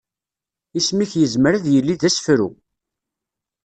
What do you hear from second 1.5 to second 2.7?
ad yili d asefru.